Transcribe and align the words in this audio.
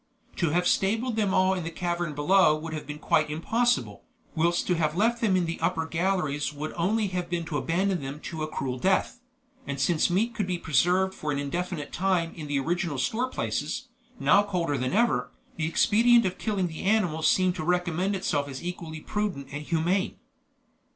To 0.37 0.49
have 0.49 0.67
stabled 0.67 1.15
them 1.15 1.31
all 1.31 1.53
in 1.53 1.63
the 1.63 1.69
cavern 1.69 2.15
below 2.15 2.57
would 2.57 2.73
have 2.73 2.87
been 2.87 2.97
quite 2.97 3.29
impossible, 3.29 4.01
whilst 4.33 4.65
to 4.65 4.73
have 4.73 4.95
left 4.97 5.21
them 5.21 5.35
in 5.35 5.45
the 5.45 5.59
upper 5.59 5.85
galleries 5.85 6.51
would 6.51 6.73
only 6.75 7.09
have 7.09 7.29
been 7.29 7.45
to 7.45 7.57
abandon 7.59 8.01
them 8.01 8.19
to 8.21 8.41
a 8.41 8.47
cruel 8.47 8.79
death; 8.79 9.19
and 9.67 9.79
since 9.79 10.09
meat 10.09 10.33
could 10.33 10.47
be 10.47 10.57
preserved 10.57 11.13
for 11.13 11.31
an 11.31 11.37
indefinite 11.37 11.93
time 11.93 12.33
in 12.33 12.47
the 12.47 12.57
original 12.57 12.97
store 12.97 13.27
places, 13.29 13.89
now 14.19 14.41
colder 14.41 14.75
than 14.75 14.93
ever, 14.93 15.29
the 15.57 15.67
expedient 15.67 16.25
of 16.25 16.39
killing 16.39 16.65
the 16.65 16.81
animals 16.81 17.27
seemed 17.27 17.53
to 17.57 17.63
recommend 17.63 18.15
itself 18.15 18.47
as 18.47 18.63
equally 18.63 19.01
prudent 19.01 19.49
and 19.51 19.65
humane. 19.67 20.17